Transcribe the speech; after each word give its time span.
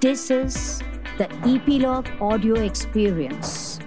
This 0.00 0.30
is 0.30 0.78
the 1.18 1.26
Eplog 1.44 2.08
Audio 2.22 2.54
Experience. 2.54 3.78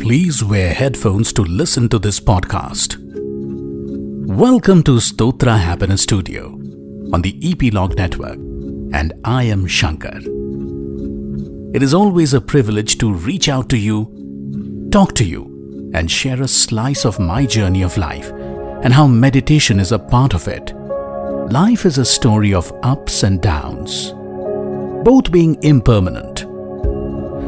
Please 0.00 0.42
wear 0.42 0.72
headphones 0.72 1.34
to 1.34 1.42
listen 1.42 1.86
to 1.90 1.98
this 1.98 2.18
podcast. 2.18 2.96
Welcome 4.26 4.82
to 4.84 4.92
Stotra 4.92 5.58
Happiness 5.58 6.04
Studio 6.04 6.46
on 7.12 7.20
the 7.20 7.38
Eplog 7.42 7.96
Network, 7.96 8.38
and 8.94 9.12
I 9.24 9.42
am 9.42 9.66
Shankar. 9.66 10.20
It 11.74 11.82
is 11.82 11.92
always 11.92 12.32
a 12.32 12.40
privilege 12.40 12.96
to 13.00 13.12
reach 13.12 13.50
out 13.50 13.68
to 13.68 13.76
you, 13.76 14.88
talk 14.90 15.14
to 15.16 15.26
you, 15.26 15.90
and 15.92 16.10
share 16.10 16.40
a 16.40 16.48
slice 16.48 17.04
of 17.04 17.18
my 17.18 17.44
journey 17.44 17.82
of 17.82 17.98
life 17.98 18.30
and 18.82 18.94
how 18.94 19.06
meditation 19.06 19.78
is 19.78 19.92
a 19.92 19.98
part 19.98 20.32
of 20.32 20.48
it. 20.48 20.72
Life 21.50 21.86
is 21.86 21.96
a 21.96 22.04
story 22.04 22.52
of 22.52 22.70
ups 22.82 23.22
and 23.22 23.40
downs, 23.40 24.12
both 25.02 25.32
being 25.32 25.56
impermanent. 25.62 26.40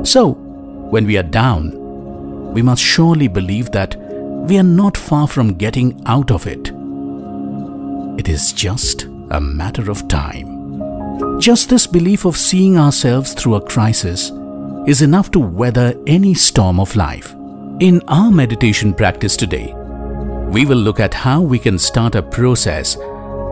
So, 0.09 0.33
when 0.89 1.05
we 1.05 1.19
are 1.19 1.23
down, 1.23 2.53
we 2.55 2.63
must 2.63 2.83
surely 2.83 3.29
believe 3.29 3.71
that 3.73 3.97
we 4.49 4.57
are 4.57 4.63
not 4.63 4.97
far 4.97 5.29
from 5.29 5.53
getting 5.53 6.01
out 6.07 6.31
of 6.31 6.47
it. 6.47 6.73
It 8.19 8.31
is 8.31 8.55
just 8.55 9.03
a 9.31 9.39
matter 9.39 9.91
of 9.91 10.09
time. 10.09 11.39
Just 11.39 11.69
this 11.69 11.87
belief 11.87 12.25
of 12.25 12.39
seeing 12.39 12.79
ourselves 12.79 13.35
through 13.35 13.57
a 13.57 13.61
crisis 13.61 14.33
is 14.87 15.03
enough 15.03 15.31
to 15.33 15.39
weather 15.41 15.93
any 16.07 16.33
storm 16.33 16.81
of 16.81 16.97
life. 16.97 17.35
In 17.81 18.01
our 18.09 18.31
meditation 18.31 18.95
practice 18.95 19.37
today, 19.37 19.75
we 20.49 20.65
will 20.65 20.79
look 20.79 21.01
at 21.01 21.13
how 21.13 21.43
we 21.43 21.59
can 21.59 21.79
start 21.79 22.15
a 22.15 22.23
process 22.23 22.97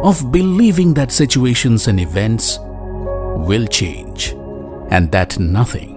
of 0.02 0.30
believing 0.30 0.94
that 0.94 1.10
situations 1.10 1.88
and 1.88 1.98
events 1.98 2.58
will 2.60 3.66
change 3.66 4.30
and 4.90 5.10
that 5.12 5.38
nothing, 5.38 5.96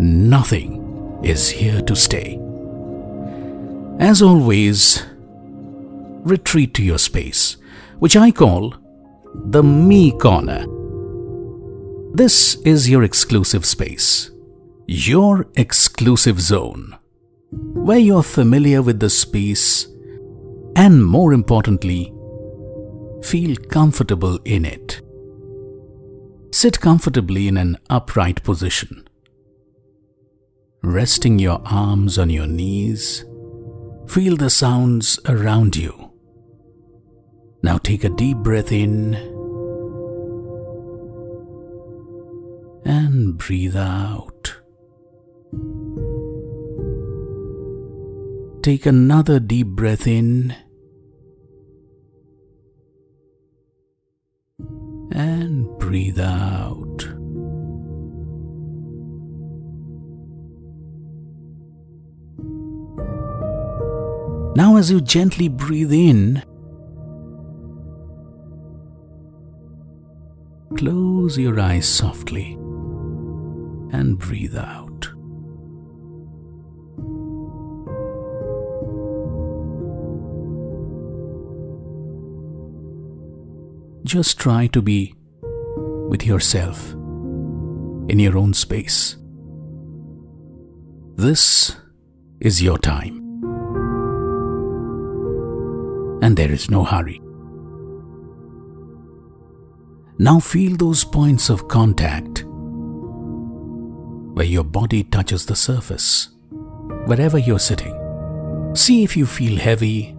nothing 0.00 1.20
is 1.22 1.48
here 1.48 1.82
to 1.82 1.94
stay. 1.94 2.38
As 3.98 4.22
always, 4.22 5.04
retreat 6.24 6.74
to 6.74 6.82
your 6.82 6.98
space, 6.98 7.58
which 7.98 8.16
I 8.16 8.30
call 8.30 8.74
the 9.34 9.62
Me 9.62 10.10
Corner. 10.12 10.66
This 12.14 12.56
is 12.64 12.88
your 12.88 13.02
exclusive 13.04 13.64
space, 13.64 14.30
your 14.86 15.46
exclusive 15.56 16.40
zone, 16.40 16.96
where 17.50 17.98
you're 17.98 18.22
familiar 18.22 18.82
with 18.82 19.00
the 19.00 19.10
space 19.10 19.86
and, 20.76 21.04
more 21.04 21.32
importantly, 21.32 22.12
feel 23.22 23.56
comfortable 23.56 24.38
in 24.44 24.64
it. 24.64 25.00
Sit 26.52 26.80
comfortably 26.80 27.48
in 27.48 27.56
an 27.56 27.78
upright 27.88 28.42
position 28.42 29.08
resting 30.82 31.38
your 31.38 31.60
arms 31.64 32.18
on 32.18 32.28
your 32.28 32.46
knees. 32.46 33.24
Feel 34.08 34.36
the 34.36 34.50
sounds 34.50 35.18
around 35.28 35.76
you. 35.76 36.10
Now 37.62 37.78
take 37.78 38.02
a 38.04 38.08
deep 38.08 38.38
breath 38.38 38.72
in 38.72 39.14
and 42.84 43.38
breathe 43.38 43.76
out. 43.76 44.56
Take 48.62 48.86
another 48.86 49.38
deep 49.38 49.68
breath 49.68 50.06
in 50.06 50.54
and 55.14 55.66
breathe 55.78 56.20
out. 56.20 57.06
Now, 64.54 64.76
as 64.76 64.90
you 64.90 65.00
gently 65.00 65.48
breathe 65.48 65.92
in, 65.92 66.42
close 70.76 71.38
your 71.38 71.58
eyes 71.58 71.88
softly 71.88 72.52
and 73.92 74.18
breathe 74.18 74.56
out. 74.56 74.91
Just 84.04 84.38
try 84.38 84.66
to 84.68 84.82
be 84.82 85.14
with 86.08 86.26
yourself 86.26 86.92
in 88.08 88.18
your 88.18 88.36
own 88.36 88.52
space. 88.54 89.16
This 91.16 91.76
is 92.40 92.62
your 92.62 92.78
time. 92.78 93.22
and 96.22 96.36
there 96.36 96.52
is 96.52 96.70
no 96.70 96.84
hurry. 96.84 97.20
Now 100.18 100.38
feel 100.38 100.76
those 100.76 101.04
points 101.04 101.50
of 101.50 101.66
contact 101.66 102.44
where 104.34 104.46
your 104.46 104.64
body 104.64 105.02
touches 105.04 105.44
the 105.44 105.56
surface, 105.56 106.28
wherever 107.06 107.38
you're 107.38 107.58
sitting. 107.58 107.98
See 108.74 109.02
if 109.02 109.16
you 109.16 109.26
feel 109.26 109.58
heavy 109.58 110.16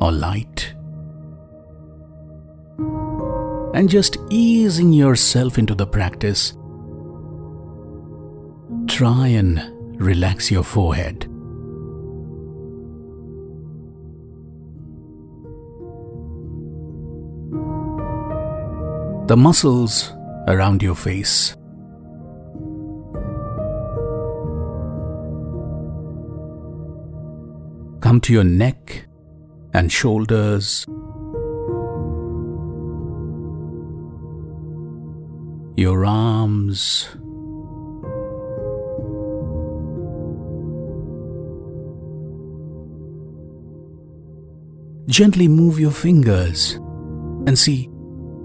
or 0.00 0.12
light. 0.12 0.75
And 3.76 3.88
just 3.88 4.16
easing 4.30 4.92
yourself 4.92 5.58
into 5.58 5.74
the 5.74 5.86
practice, 5.86 6.54
try 8.88 9.28
and 9.28 9.62
relax 10.00 10.50
your 10.50 10.64
forehead. 10.64 11.30
the 19.26 19.36
muscles 19.36 20.12
around 20.46 20.82
your 20.84 20.94
face. 20.94 21.56
Come 28.00 28.20
to 28.22 28.32
your 28.32 28.44
neck 28.44 29.08
and 29.74 29.90
shoulders. 29.90 30.86
Your 35.76 36.06
arms. 36.06 37.06
Gently 45.06 45.48
move 45.48 45.78
your 45.78 45.90
fingers 45.90 46.76
and 47.46 47.58
see 47.58 47.90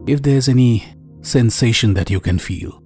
if 0.07 0.21
there's 0.21 0.49
any 0.49 0.85
sensation 1.21 1.93
that 1.93 2.09
you 2.09 2.19
can 2.19 2.37
feel. 2.37 2.83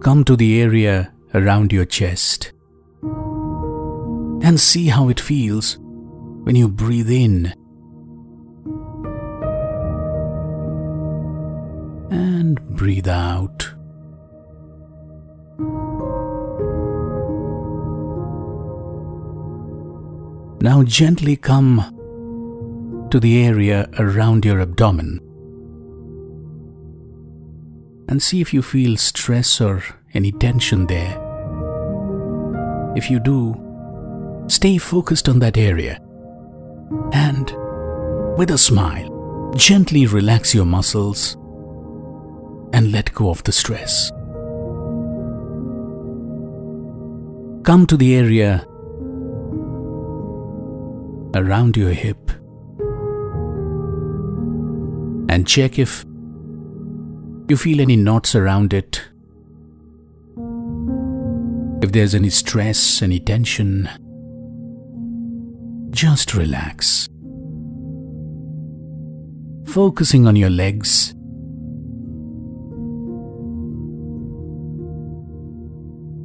Come 0.00 0.22
to 0.26 0.36
the 0.36 0.62
area 0.62 1.12
around 1.34 1.72
your 1.72 1.86
chest 1.86 2.52
and 3.02 4.60
see 4.60 4.86
how 4.86 5.08
it 5.08 5.18
feels 5.18 5.78
when 6.44 6.54
you 6.54 6.68
breathe 6.68 7.10
in 7.10 7.52
and 12.14 12.60
breathe 12.76 13.08
out. 13.08 13.74
Now 20.60 20.82
gently 20.84 21.36
come 21.36 23.08
to 23.10 23.20
the 23.20 23.44
area 23.44 23.88
around 23.98 24.44
your 24.44 24.60
abdomen 24.60 25.20
and 28.08 28.22
see 28.22 28.40
if 28.40 28.54
you 28.54 28.62
feel 28.62 28.96
stress 28.96 29.60
or 29.60 29.82
any 30.14 30.30
tension 30.32 30.86
there. 30.86 31.20
If 32.96 33.10
you 33.10 33.18
do, 33.18 33.56
stay 34.46 34.78
focused 34.78 35.28
on 35.28 35.40
that 35.40 35.56
area 35.58 36.00
and, 37.12 37.46
with 38.38 38.50
a 38.50 38.58
smile, 38.58 39.52
gently 39.56 40.06
relax 40.06 40.54
your 40.54 40.66
muscles 40.66 41.36
and 42.74 42.90
let 42.90 43.14
go 43.14 43.30
of 43.30 43.42
the 43.44 43.52
stress. 43.52 44.10
Come 47.62 47.86
to 47.86 47.96
the 47.96 48.16
area 48.16 48.66
around 51.34 51.76
your 51.76 51.92
hip 51.92 52.30
and 55.30 55.46
check 55.46 55.78
if 55.78 56.04
you 57.48 57.56
feel 57.56 57.80
any 57.80 57.94
knots 57.94 58.34
around 58.34 58.74
it, 58.74 59.02
if 61.80 61.92
there's 61.92 62.14
any 62.14 62.30
stress, 62.30 63.02
any 63.02 63.20
tension. 63.20 63.88
just 65.90 66.34
relax. 66.34 67.08
Focusing 69.64 70.26
on 70.26 70.34
your 70.34 70.50
legs. 70.50 71.14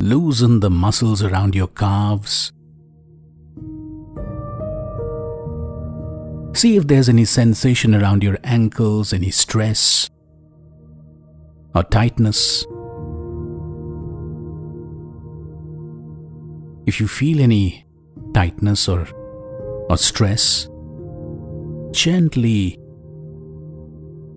Loosen 0.02 0.60
the 0.60 0.70
muscles 0.70 1.22
around 1.22 1.56
your 1.56 1.68
calves. 1.68 2.52
See 6.54 6.78
if 6.78 6.88
there's 6.88 7.10
any 7.10 7.26
sensation 7.26 7.94
around 7.94 8.24
your 8.24 8.38
ankles, 8.44 9.14
any 9.14 9.32
stress 9.32 10.10
or 11.76 11.84
tightness. 11.84 12.66
If 16.86 17.00
you 17.00 17.08
feel 17.08 17.40
any 17.40 17.86
tightness 18.34 18.88
or, 18.88 19.08
or 19.90 19.98
stress, 19.98 20.68
gently 21.92 22.80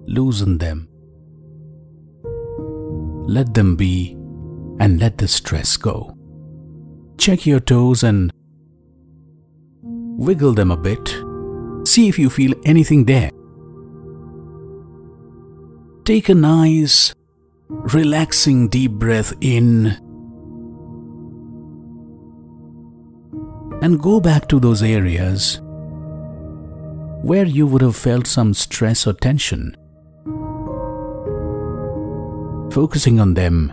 loosen 0.07 0.59
them. 0.59 0.89
Let 3.27 3.55
them 3.55 3.77
be 3.77 4.17
and 4.81 5.01
let 5.01 5.19
the 5.19 5.29
stress 5.29 5.77
go. 5.77 6.17
Check 7.19 7.47
your 7.47 7.61
toes 7.61 8.03
and 8.03 8.33
wiggle 9.83 10.53
them 10.55 10.71
a 10.71 10.77
bit. 10.77 11.17
See 11.85 12.09
if 12.09 12.19
you 12.19 12.31
feel 12.31 12.55
anything 12.65 13.05
there. 13.05 13.31
Take 16.05 16.29
a 16.29 16.35
nice, 16.35 17.15
relaxing 17.69 18.69
deep 18.69 18.93
breath 18.93 19.33
in 19.41 19.87
and 23.83 24.01
go 24.01 24.21
back 24.21 24.49
to 24.49 24.61
those 24.61 24.83
areas 24.83 25.61
where 27.23 27.47
you 27.47 27.67
would 27.67 27.83
have 27.83 27.97
felt 27.97 28.27
some 28.27 28.55
stress 28.55 29.07
or 29.07 29.13
tension. 29.13 29.77
Focusing 32.73 33.21
on 33.21 33.35
them 33.35 33.73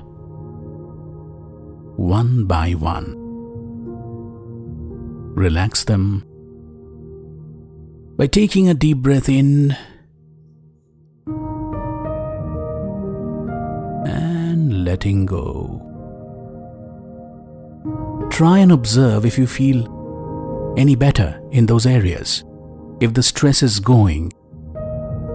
one 2.00 2.46
by 2.46 2.72
one. 2.72 3.14
Relax 5.36 5.84
them 5.84 6.24
by 8.18 8.26
taking 8.26 8.70
a 8.70 8.74
deep 8.74 9.00
breath 9.00 9.28
in 9.28 9.76
and 14.08 14.86
letting 14.86 15.26
go. 15.26 15.86
Try 18.32 18.60
and 18.60 18.72
observe 18.72 19.26
if 19.26 19.38
you 19.38 19.46
feel 19.46 20.74
any 20.78 20.96
better 20.96 21.42
in 21.52 21.66
those 21.66 21.86
areas, 21.86 22.46
if 23.02 23.14
the 23.14 23.24
stress 23.24 23.62
is 23.62 23.82
going, 23.82 24.32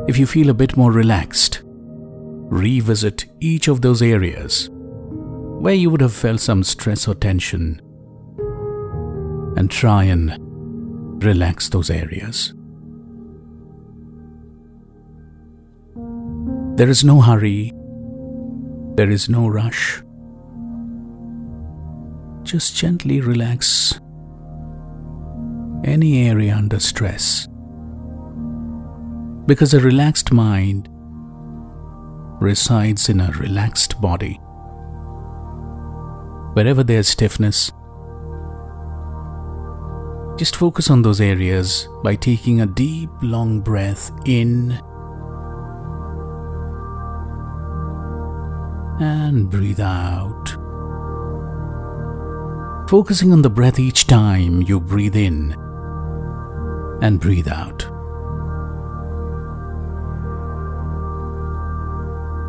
if 0.08 0.18
you 0.18 0.26
feel 0.26 0.48
a 0.48 0.54
bit 0.54 0.78
more 0.78 0.92
relaxed. 0.92 1.60
Revisit 1.64 3.26
each 3.40 3.68
of 3.68 3.82
those 3.82 4.00
areas 4.00 4.70
where 5.60 5.74
you 5.74 5.90
would 5.90 6.00
have 6.00 6.14
felt 6.14 6.40
some 6.40 6.62
stress 6.62 7.08
or 7.08 7.14
tension 7.14 7.80
and 9.56 9.70
try 9.70 10.04
and 10.04 10.38
relax 11.22 11.68
those 11.68 11.90
areas. 11.90 12.52
There 16.76 16.88
is 16.88 17.04
no 17.04 17.20
hurry. 17.20 17.72
There 18.96 19.10
is 19.10 19.28
no 19.28 19.46
rush. 19.48 20.02
Just 22.42 22.76
gently 22.76 23.20
relax 23.20 23.98
any 25.84 26.28
area 26.28 26.54
under 26.56 26.80
stress. 26.80 27.46
Because 29.46 29.74
a 29.74 29.80
relaxed 29.80 30.32
mind 30.32 30.88
resides 32.40 33.08
in 33.08 33.20
a 33.20 33.30
relaxed 33.32 34.00
body. 34.00 34.40
Wherever 36.54 36.84
there's 36.84 37.08
stiffness, 37.08 37.72
just 40.38 40.56
focus 40.56 40.88
on 40.88 41.02
those 41.02 41.20
areas 41.20 41.88
by 42.02 42.16
taking 42.16 42.60
a 42.60 42.66
deep, 42.66 43.10
long 43.22 43.60
breath 43.60 44.10
in 44.24 44.80
and 49.00 49.50
breathe 49.50 49.80
out. 49.80 50.56
Focusing 52.88 53.32
on 53.32 53.42
the 53.42 53.50
breath 53.50 53.80
each 53.80 54.06
time 54.06 54.62
you 54.62 54.78
breathe 54.78 55.16
in 55.16 55.56
and 57.02 57.18
breathe 57.18 57.48
out. 57.48 57.80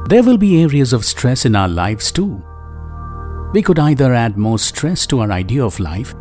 There 0.09 0.21
will 0.21 0.37
be 0.37 0.61
areas 0.61 0.93
of 0.93 1.03
stress 1.03 1.45
in 1.45 1.55
our 1.55 1.67
lives 1.67 2.11
too. 2.11 2.43
We 3.55 3.63
could 3.63 3.79
either 3.79 4.13
add 4.13 4.37
more 4.37 4.59
stress 4.59 5.07
to 5.07 5.21
our 5.21 5.31
idea 5.31 5.65
of 5.65 5.79
life, 5.79 6.13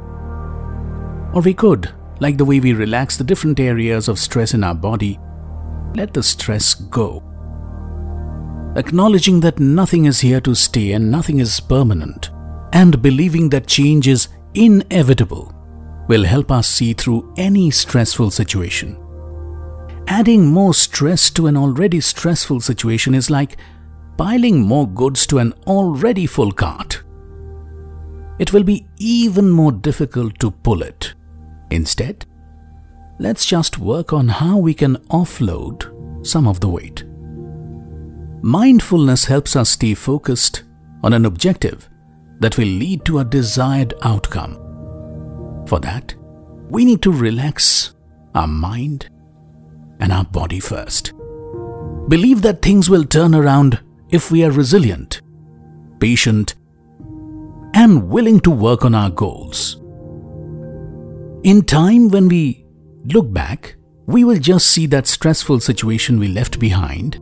or 1.35 1.43
we 1.45 1.53
could, 1.53 1.93
like 2.21 2.39
the 2.39 2.45
way 2.47 2.61
we 2.61 2.73
relax 2.73 3.19
the 3.19 3.25
different 3.25 3.61
areas 3.61 4.09
of 4.09 4.19
stress 4.19 4.55
in 4.55 4.65
our 4.65 4.75
body, 4.75 5.19
let 5.95 6.15
the 6.15 6.23
stress 6.23 6.75
go 6.75 7.23
acknowledging 8.77 9.41
that 9.41 9.59
nothing 9.59 10.05
is 10.07 10.21
here 10.21 10.41
to 10.41 10.55
stay 10.55 10.93
and 10.93 11.11
nothing 11.11 11.39
is 11.39 11.61
permanent, 11.61 12.31
and 12.73 13.01
believing 13.01 13.49
that 13.49 13.67
change 13.67 14.09
is 14.09 14.29
inevitable 14.55 15.53
will 16.09 16.25
help 16.25 16.51
us 16.51 16.69
see 16.69 16.93
through 16.93 17.33
any 17.37 17.71
stressful 17.71 18.31
situation. 18.31 18.97
Adding 20.07 20.47
more 20.47 20.75
stress 20.75 21.31
to 21.31 21.47
an 21.47 21.57
already 21.57 22.01
stressful 22.01 22.61
situation 22.61 23.15
is 23.15 23.31
like 23.31 23.57
piling 24.19 24.61
more 24.61 24.89
goods 24.89 25.27
to 25.29 25.39
an 25.39 25.53
already 25.67 26.27
full 26.27 26.53
cart. 26.53 27.03
It 28.39 28.53
will 28.53 28.65
be 28.65 28.87
even 28.99 29.51
more 29.51 29.73
difficult 29.73 30.39
to 30.41 30.51
pull 30.51 30.83
it. 30.83 31.15
Instead, 31.71 32.27
let's 33.19 33.47
just 33.47 33.79
work 33.79 34.13
on 34.13 34.29
how 34.29 34.59
we 34.59 34.75
can 34.75 34.97
offload 35.09 36.27
some 36.27 36.49
of 36.49 36.61
the 36.61 36.69
weight. 36.69 37.05
Mindfulness 38.43 39.25
helps 39.25 39.57
us 39.57 39.71
stay 39.71 39.95
focused 39.95 40.65
on 41.03 41.13
an 41.13 41.25
objective 41.25 41.89
that 42.41 42.59
will 42.59 42.67
lead 42.67 43.05
to 43.05 43.21
a 43.21 43.25
desired 43.25 43.95
outcome. 44.03 44.57
For 45.67 45.81
that, 45.81 46.15
we 46.69 46.85
need 46.85 47.03
to 47.03 47.13
relax 47.13 47.95
our 48.35 48.49
mind 48.49 49.09
and 50.01 50.13
our 50.13 50.25
body 50.25 50.61
first. 50.61 51.13
Believe 52.09 52.43
that 52.43 52.63
things 52.63 52.91
will 52.91 53.05
turn 53.05 53.35
around 53.35 53.81
if 54.11 54.31
we 54.31 54.45
are 54.45 54.51
resilient, 54.51 55.23
patient, 56.01 56.55
and 57.85 58.09
willing 58.09 58.41
to 58.41 58.51
work 58.51 58.83
on 58.83 58.95
our 58.95 59.11
goals. 59.11 59.77
In 61.45 61.63
time, 61.63 62.09
when 62.09 62.29
we 62.29 62.65
look 63.05 63.31
back, 63.31 63.77
we 64.07 64.25
will 64.25 64.39
just 64.39 64.69
see 64.71 64.87
that 64.87 65.07
stressful 65.07 65.61
situation 65.61 66.19
we 66.19 66.29
left 66.29 66.59
behind 66.59 67.21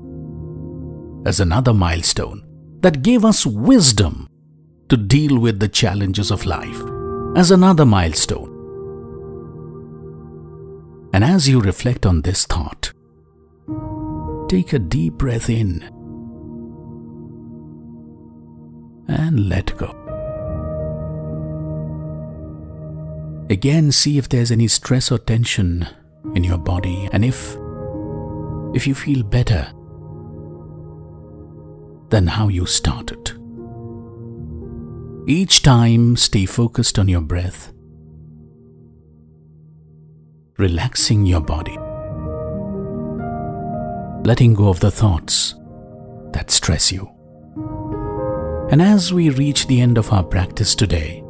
as 1.26 1.40
another 1.40 1.75
milestone 1.75 2.47
that 2.81 3.02
gave 3.02 3.25
us 3.25 3.45
wisdom 3.45 4.28
to 4.88 4.97
deal 4.97 5.37
with 5.37 5.59
the 5.59 5.69
challenges 5.69 6.31
of 6.31 6.47
life, 6.47 6.81
as 7.37 7.50
another 7.50 7.85
milestone. 7.85 8.50
And 11.12 11.25
as 11.25 11.49
you 11.49 11.61
reflect 11.61 12.07
on 12.07 12.23
this 12.23 12.47
thought, 12.47 12.92
take 14.49 14.73
a 14.73 14.78
deep 14.78 15.14
breath 15.14 15.50
in 15.50 15.83
and 19.09 19.49
let 19.49 19.76
go. 19.76 20.01
Again, 23.50 23.92
see 23.92 24.18
if 24.18 24.28
there's 24.28 24.50
any 24.50 24.68
stress 24.68 25.11
or 25.12 25.18
tension 25.18 25.87
in 26.34 26.44
your 26.44 26.58
body, 26.58 27.08
and 27.12 27.25
if 27.25 27.56
if 28.75 28.87
you 28.87 28.94
feel 28.94 29.22
better 29.22 29.70
than 32.08 32.26
how 32.26 32.49
you 32.49 32.66
started. 32.66 33.32
Each 35.26 35.62
time, 35.62 36.16
stay 36.16 36.46
focused 36.46 36.99
on 36.99 37.08
your 37.08 37.20
breath, 37.20 37.72
relaxing 40.58 41.26
your 41.26 41.40
body, 41.40 41.76
letting 44.28 44.54
go 44.54 44.68
of 44.68 44.80
the 44.80 44.90
thoughts 44.90 45.54
that 46.32 46.50
stress 46.50 46.90
you. 46.90 47.11
And 48.70 48.80
as 48.80 49.12
we 49.12 49.30
reach 49.30 49.66
the 49.66 49.80
end 49.80 49.99
of 49.99 50.12
our 50.12 50.25
practice 50.25 50.75
today, 50.75 51.21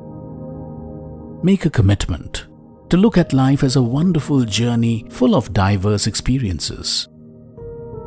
make 1.43 1.67
a 1.67 1.71
commitment 1.71 2.47
to 2.89 2.97
look 2.97 3.17
at 3.19 3.33
life 3.33 3.63
as 3.63 3.77
a 3.77 3.83
wonderful 3.83 4.45
journey 4.45 5.07
full 5.11 5.35
of 5.35 5.53
diverse 5.53 6.07
experiences. 6.07 7.09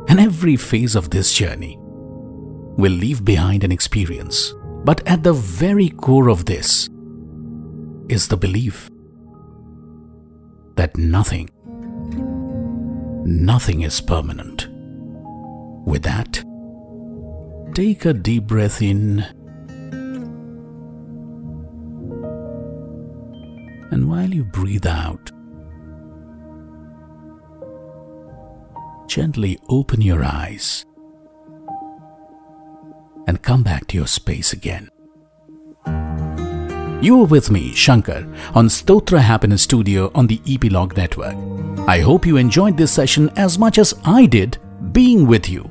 And 0.08 0.20
every 0.20 0.56
phase 0.56 0.94
of 0.94 1.10
this 1.10 1.32
journey 1.32 1.76
will 1.80 2.92
leave 2.92 3.24
behind 3.24 3.64
an 3.64 3.72
experience. 3.72 4.54
But 4.84 5.06
at 5.08 5.22
the 5.24 5.32
very 5.32 5.88
core 5.88 6.28
of 6.28 6.44
this 6.44 6.88
is 8.08 8.28
the 8.28 8.36
belief 8.36 8.88
that 10.76 10.96
nothing, 10.96 11.50
nothing 13.26 13.82
is 13.82 14.00
permanent. 14.00 14.68
With 15.86 16.02
that, 16.04 16.44
take 17.74 18.04
a 18.04 18.12
deep 18.12 18.44
breath 18.44 18.80
in. 18.80 19.26
You 24.36 24.44
breathe 24.44 24.86
out, 24.86 25.32
gently 29.08 29.58
open 29.70 30.02
your 30.02 30.22
eyes 30.22 30.84
and 33.26 33.40
come 33.40 33.62
back 33.62 33.86
to 33.86 33.96
your 33.96 34.06
space 34.06 34.52
again. 34.52 34.90
You 37.00 37.22
are 37.22 37.24
with 37.24 37.50
me, 37.50 37.72
Shankar, 37.72 38.26
on 38.54 38.66
Stotra 38.66 39.20
Happiness 39.20 39.62
Studio 39.62 40.10
on 40.14 40.26
the 40.26 40.36
Eplog 40.40 40.98
Network. 40.98 41.34
I 41.88 42.00
hope 42.00 42.26
you 42.26 42.36
enjoyed 42.36 42.76
this 42.76 42.92
session 42.92 43.30
as 43.36 43.58
much 43.58 43.78
as 43.78 43.94
I 44.04 44.26
did 44.26 44.58
being 44.92 45.26
with 45.26 45.48
you. 45.48 45.64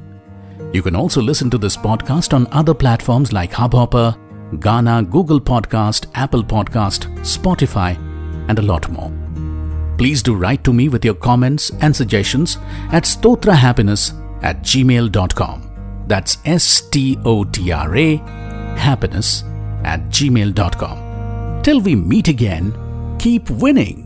You 0.73 0.81
can 0.81 0.95
also 0.95 1.21
listen 1.21 1.51
to 1.51 1.59
this 1.59 1.77
podcast 1.77 2.33
on 2.33 2.47
other 2.51 2.73
platforms 2.73 3.31
like 3.31 3.51
Hubhopper, 3.51 4.17
Gaana, 4.53 5.07
Google 5.07 5.39
Podcast, 5.39 6.07
Apple 6.15 6.43
Podcast, 6.43 7.15
Spotify, 7.19 7.95
and 8.47 8.59
a 8.59 8.61
lot 8.61 8.89
more. 8.89 9.11
Please 9.97 10.21
do 10.21 10.35
write 10.35 10.63
to 10.63 10.73
me 10.73 10.89
with 10.89 11.05
your 11.05 11.13
comments 11.15 11.71
and 11.81 11.95
suggestions 11.95 12.57
at 12.91 13.03
stotrahappiness 13.03 14.13
at 14.43 14.61
gmail.com. 14.61 16.03
That's 16.07 16.37
S 16.45 16.81
T 16.89 17.17
O 17.25 17.43
T 17.43 17.71
R 17.71 17.95
A 17.95 18.17
happiness 18.77 19.43
at 19.83 20.01
gmail.com. 20.09 21.63
Till 21.63 21.79
we 21.81 21.95
meet 21.95 22.27
again, 22.27 22.73
keep 23.17 23.49
winning. 23.49 24.04